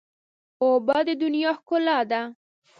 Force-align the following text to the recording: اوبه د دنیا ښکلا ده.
اوبه 0.63 0.97
د 1.07 1.09
دنیا 1.23 1.51
ښکلا 1.57 1.99
ده. 2.11 2.21